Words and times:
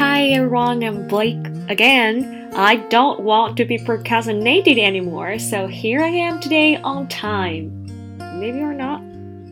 Hi 0.00 0.28
everyone, 0.28 0.82
I'm 0.82 1.06
Blake 1.06 1.46
again. 1.68 2.54
I 2.56 2.76
don't 2.76 3.20
want 3.20 3.58
to 3.58 3.66
be 3.66 3.76
procrastinated 3.76 4.78
anymore, 4.78 5.38
so 5.38 5.66
here 5.66 6.00
I 6.00 6.08
am 6.08 6.40
today 6.40 6.76
on 6.76 7.06
time. 7.08 7.84
Maybe 8.40 8.60
or 8.60 8.72
not. 8.72 9.02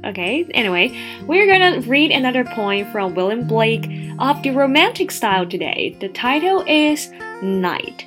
Okay, 0.06 0.46
anyway, 0.54 0.98
we're 1.26 1.46
gonna 1.46 1.82
read 1.82 2.12
another 2.12 2.44
poem 2.44 2.90
from 2.90 3.14
William 3.14 3.46
Blake 3.46 3.90
of 4.20 4.42
the 4.42 4.52
romantic 4.52 5.10
style 5.10 5.46
today. 5.46 5.94
The 6.00 6.08
title 6.08 6.64
is 6.66 7.10
Night. 7.42 8.06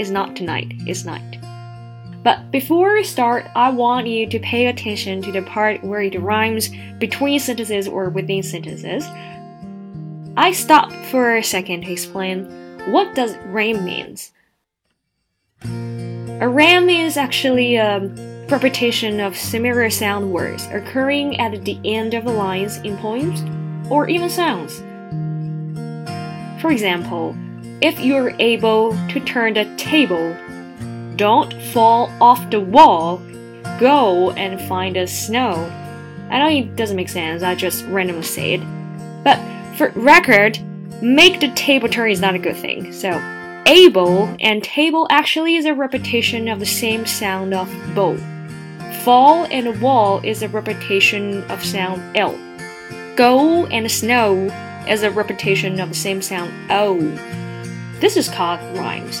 It's 0.00 0.10
not 0.10 0.34
tonight, 0.34 0.72
it's 0.88 1.04
night. 1.04 1.38
But 2.24 2.50
before 2.50 2.94
we 2.94 3.04
start, 3.04 3.46
I 3.54 3.70
want 3.70 4.08
you 4.08 4.28
to 4.28 4.40
pay 4.40 4.66
attention 4.66 5.22
to 5.22 5.30
the 5.30 5.42
part 5.42 5.84
where 5.84 6.02
it 6.02 6.20
rhymes 6.20 6.68
between 6.98 7.38
sentences 7.38 7.86
or 7.86 8.10
within 8.10 8.42
sentences. 8.42 9.06
I 10.38 10.52
stopped 10.52 10.94
for 11.06 11.36
a 11.36 11.42
second 11.42 11.82
to 11.82 11.92
explain 11.92 12.44
what 12.92 13.14
does 13.14 13.36
rhyme 13.46 13.84
means. 13.84 14.32
A 15.64 16.46
ram 16.46 16.90
is 16.90 17.16
actually 17.16 17.76
a 17.76 18.00
repetition 18.50 19.18
of 19.18 19.34
similar 19.34 19.88
sound 19.88 20.30
words 20.30 20.66
occurring 20.66 21.40
at 21.40 21.64
the 21.64 21.80
end 21.84 22.12
of 22.12 22.24
the 22.24 22.32
lines 22.32 22.76
in 22.78 22.98
poems 22.98 23.42
or 23.90 24.10
even 24.10 24.28
sounds. 24.28 24.76
For 26.60 26.70
example, 26.70 27.34
if 27.80 27.98
you're 27.98 28.34
able 28.38 28.92
to 29.08 29.20
turn 29.20 29.54
the 29.54 29.64
table, 29.78 30.36
don't 31.16 31.50
fall 31.72 32.12
off 32.20 32.50
the 32.50 32.60
wall, 32.60 33.22
go 33.80 34.32
and 34.32 34.60
find 34.68 34.96
the 34.96 35.06
snow. 35.06 35.54
I 36.30 36.38
know 36.38 36.48
it 36.48 36.76
doesn't 36.76 36.96
make 36.96 37.08
sense, 37.08 37.42
I 37.42 37.54
just 37.54 37.86
randomly 37.86 38.22
say 38.22 38.54
it. 38.54 38.60
But 39.24 39.40
for 39.76 39.90
record, 39.90 40.58
make 41.02 41.40
the 41.40 41.52
table 41.52 41.88
turn 41.88 42.10
is 42.10 42.20
not 42.20 42.34
a 42.34 42.38
good 42.38 42.56
thing. 42.56 42.92
So, 42.92 43.10
able 43.66 44.34
and 44.40 44.62
table 44.62 45.06
actually 45.10 45.56
is 45.56 45.66
a 45.66 45.74
repetition 45.74 46.48
of 46.48 46.60
the 46.60 46.66
same 46.66 47.04
sound 47.04 47.52
of 47.52 47.70
bow. 47.94 48.16
Fall 49.02 49.44
and 49.50 49.80
wall 49.80 50.20
is 50.24 50.42
a 50.42 50.48
repetition 50.48 51.44
of 51.44 51.64
sound 51.64 52.16
L. 52.16 52.38
Go 53.16 53.66
and 53.66 53.90
snow 53.90 54.48
is 54.88 55.02
a 55.02 55.10
repetition 55.10 55.80
of 55.80 55.90
the 55.90 55.94
same 55.94 56.22
sound 56.22 56.52
O. 56.70 56.98
This 58.00 58.16
is 58.16 58.28
called 58.28 58.60
rhymes. 58.76 59.20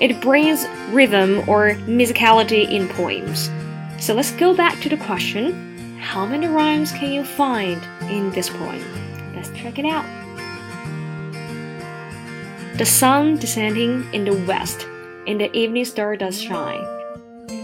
It 0.00 0.20
brings 0.20 0.66
rhythm 0.90 1.48
or 1.48 1.74
musicality 1.86 2.68
in 2.68 2.88
poems. 2.88 3.50
So 4.00 4.14
let's 4.14 4.32
go 4.32 4.54
back 4.54 4.80
to 4.80 4.88
the 4.88 4.96
question 4.96 5.98
how 5.98 6.26
many 6.26 6.48
rhymes 6.48 6.90
can 6.90 7.12
you 7.12 7.24
find 7.24 7.80
in 8.10 8.30
this 8.32 8.50
poem? 8.50 9.01
Let's 9.42 9.58
check 9.58 9.80
it 9.80 9.84
out. 9.84 10.06
The 12.78 12.86
sun 12.86 13.38
descending 13.38 14.06
in 14.14 14.24
the 14.24 14.40
west, 14.46 14.86
and 15.26 15.40
the 15.40 15.50
evening 15.50 15.84
star 15.84 16.16
does 16.16 16.40
shine. 16.40 16.84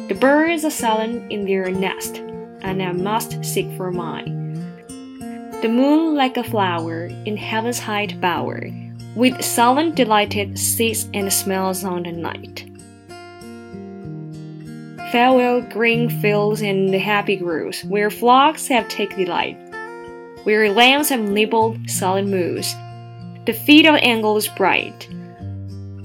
The 0.08 0.16
birds 0.18 0.64
are 0.64 0.70
silent 0.70 1.30
in 1.30 1.46
their 1.46 1.70
nest, 1.70 2.16
and 2.62 2.82
I 2.82 2.90
must 2.90 3.44
seek 3.44 3.70
for 3.76 3.92
mine. 3.92 4.58
The 5.62 5.68
moon 5.68 6.16
like 6.16 6.36
a 6.36 6.42
flower 6.42 7.04
in 7.24 7.36
heaven's 7.36 7.78
height 7.78 8.20
bower, 8.20 8.68
with 9.14 9.40
silent 9.44 9.94
delighted 9.94 10.58
sits 10.58 11.06
and 11.14 11.32
smells 11.32 11.84
on 11.84 12.02
the 12.02 12.10
night. 12.10 12.64
Farewell 15.12 15.60
green 15.60 16.10
fields 16.20 16.60
and 16.60 16.92
happy 16.92 17.36
groves, 17.36 17.84
where 17.84 18.10
flocks 18.10 18.66
have 18.66 18.88
taken 18.88 19.26
delight 19.26 19.67
where 20.48 20.72
lambs 20.72 21.10
have 21.10 21.20
nibbled 21.20 21.78
solid 21.90 22.26
moose, 22.26 22.74
the 23.44 23.52
feet 23.52 23.84
of 23.84 23.94
angels 24.00 24.48
bright, 24.48 25.06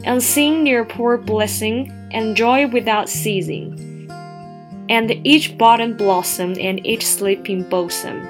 and 0.04 0.22
sing 0.22 0.66
their 0.66 0.84
poor 0.84 1.18
blessing 1.18 1.90
and 2.12 2.36
joy 2.36 2.68
without 2.68 3.08
ceasing, 3.08 3.72
and 4.90 5.10
each 5.26 5.58
bottom 5.58 5.96
blossom 5.96 6.56
and 6.60 6.86
each 6.86 7.06
sleeping 7.06 7.64
bosom. 7.70 8.22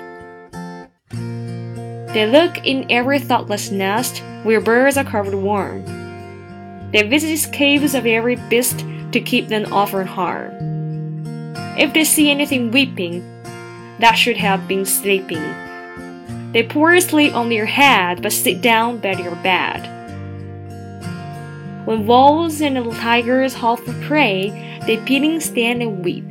They 2.13 2.27
look 2.27 2.63
in 2.63 2.85
every 2.91 3.17
thoughtless 3.17 3.71
nest 3.71 4.21
where 4.43 4.61
birds 4.61 4.97
are 4.97 5.03
covered 5.03 5.33
warm. 5.33 5.83
They 6.91 7.01
visit 7.01 7.51
caves 7.51 7.95
of 7.95 8.05
every 8.05 8.35
beast 8.51 8.85
to 9.13 9.19
keep 9.19 9.47
them 9.47 9.73
off 9.73 9.89
from 9.89 10.05
harm. 10.05 10.53
If 11.75 11.91
they 11.95 12.03
see 12.03 12.29
anything 12.29 12.69
weeping, 12.69 13.23
that 13.97 14.13
should 14.13 14.37
have 14.37 14.67
been 14.67 14.85
sleeping 14.85 15.41
they 16.53 16.63
pour 16.63 16.99
sleep 17.01 17.33
on 17.33 17.51
your 17.51 17.65
head, 17.65 18.21
but 18.21 18.31
sit 18.31 18.61
down 18.61 18.99
by 18.99 19.13
your 19.13 19.35
bed. 19.37 19.89
When 21.85 22.05
wolves 22.05 22.61
and 22.61 22.77
tigers 22.93 23.55
howl 23.55 23.77
for 23.77 23.93
prey, 24.05 24.79
they 24.85 24.97
pitying 24.97 25.41
stand 25.41 25.81
and 25.81 26.05
weep, 26.05 26.23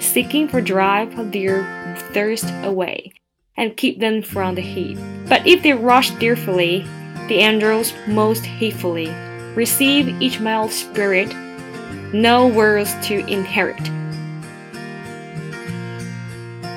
seeking 0.00 0.46
for 0.46 0.60
drive 0.60 1.32
their 1.32 1.64
thirst 2.12 2.52
away, 2.62 3.12
and 3.56 3.76
keep 3.76 3.98
them 3.98 4.22
from 4.22 4.54
the 4.54 4.60
heat. 4.60 4.98
But 5.28 5.46
if 5.46 5.62
they 5.62 5.72
rush 5.72 6.10
fearfully, 6.12 6.86
the 7.28 7.38
angels 7.38 7.94
most 8.06 8.44
hatefully 8.44 9.08
receive 9.54 10.20
each 10.20 10.38
mild 10.38 10.70
spirit, 10.70 11.34
no 12.12 12.46
worlds 12.46 12.94
to 13.08 13.26
inherit. 13.26 13.80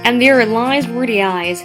And 0.05 0.21
their 0.21 0.45
lines 0.45 0.87
were 0.87 1.07
the 1.07 1.21
eyes 1.23 1.61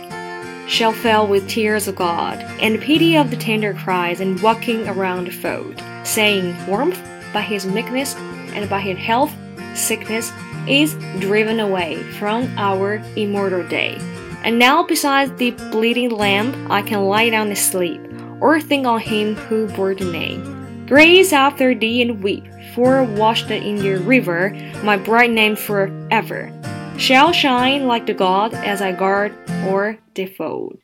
shall 0.68 0.92
fill 0.92 1.26
with 1.26 1.48
tears 1.48 1.88
of 1.88 1.96
God, 1.96 2.38
and 2.60 2.80
pity 2.80 3.16
of 3.16 3.30
the 3.30 3.36
tender 3.36 3.72
cries, 3.72 4.20
and 4.20 4.40
walking 4.42 4.86
around 4.86 5.26
the 5.26 5.32
fold, 5.32 5.82
saying, 6.04 6.54
Warmth 6.66 7.02
by 7.32 7.40
his 7.40 7.66
meekness 7.66 8.14
and 8.54 8.68
by 8.68 8.80
his 8.80 8.98
health, 8.98 9.34
sickness 9.74 10.30
is 10.68 10.94
driven 11.20 11.58
away 11.58 12.02
from 12.18 12.46
our 12.58 12.96
immortal 13.16 13.66
day. 13.66 13.96
And 14.44 14.58
now, 14.58 14.84
besides 14.84 15.32
the 15.32 15.50
bleeding 15.72 16.10
lamb, 16.10 16.70
I 16.70 16.82
can 16.82 17.06
lie 17.06 17.30
down 17.30 17.48
and 17.48 17.58
sleep, 17.58 18.00
or 18.40 18.60
think 18.60 18.86
on 18.86 19.00
him 19.00 19.34
who 19.34 19.68
bore 19.68 19.94
the 19.94 20.04
name. 20.04 20.86
Graze 20.86 21.32
after 21.32 21.74
thee 21.74 22.02
and 22.02 22.22
weep, 22.22 22.44
for 22.74 23.02
washed 23.02 23.50
in 23.50 23.78
your 23.78 24.00
river, 24.00 24.50
my 24.84 24.96
bright 24.96 25.30
name 25.30 25.56
forever 25.56 26.52
shall 26.98 27.32
shine 27.32 27.86
like 27.86 28.06
the 28.06 28.14
god 28.14 28.52
as 28.52 28.82
I 28.82 28.92
guard 28.92 29.32
or 29.68 29.98
defold. 30.14 30.78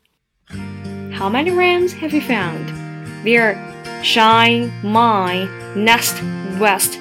How 1.12 1.28
many 1.28 1.50
rams 1.50 1.92
have 1.92 2.12
you 2.12 2.20
found? 2.20 2.68
There 3.24 3.58
shine, 4.02 4.72
mine, 4.82 5.48
nest, 5.74 6.22
west, 6.58 7.00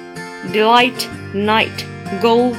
delight, 0.52 1.08
night, 1.32 1.86
gold, 2.20 2.56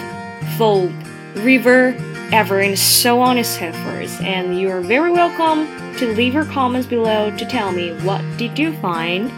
fold, 0.57 0.93
river, 1.35 1.95
ever, 2.31 2.61
and 2.61 2.79
so 2.79 3.19
on 3.19 3.37
and 3.37 3.45
so 3.45 3.71
forth. 3.71 4.21
And 4.21 4.59
you 4.59 4.69
are 4.69 4.81
very 4.81 5.11
welcome 5.11 5.67
to 5.97 6.13
leave 6.13 6.33
your 6.33 6.45
comments 6.45 6.87
below 6.87 7.35
to 7.35 7.45
tell 7.45 7.71
me 7.71 7.93
what 8.01 8.21
did 8.37 8.57
you 8.57 8.73
find. 8.77 9.29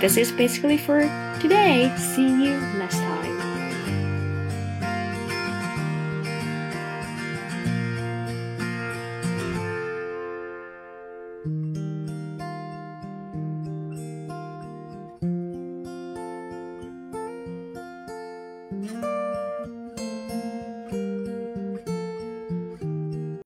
This 0.00 0.16
is 0.16 0.32
basically 0.32 0.78
for 0.78 1.00
today. 1.40 1.94
See 1.96 2.28
you 2.28 2.58
next 2.78 2.96
time. 2.96 3.43